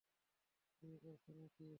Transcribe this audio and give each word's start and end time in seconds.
বিয়ে 0.83 0.97
করছে 1.03 1.31
না 1.33 1.45
কি? 1.55 1.67